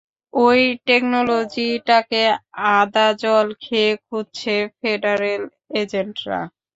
[0.33, 0.47] ঐ
[0.87, 2.23] টেকনোলজিটাকে
[2.75, 5.43] আদা-জল খেয়ে খুঁজছে ফেডারেল
[5.75, 6.39] এজেন্টরা।